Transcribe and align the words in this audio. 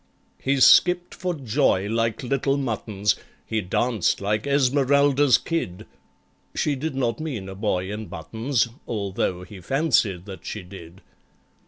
He 0.39 0.59
skipped 0.59 1.13
for 1.13 1.35
joy 1.35 1.87
like 1.87 2.23
little 2.23 2.57
muttons, 2.57 3.15
He 3.45 3.61
danced 3.61 4.19
like 4.19 4.47
Esmeralda's 4.47 5.37
kid. 5.37 5.85
(She 6.55 6.73
did 6.73 6.95
not 6.95 7.19
mean 7.19 7.47
a 7.47 7.53
boy 7.53 7.93
in 7.93 8.07
buttons, 8.07 8.67
Although 8.87 9.43
he 9.43 9.61
fancied 9.61 10.25
that 10.25 10.43
she 10.43 10.63
did.) 10.63 11.01